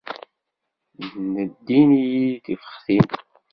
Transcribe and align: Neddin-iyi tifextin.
Neddin-iyi 1.33 2.29
tifextin. 2.45 3.07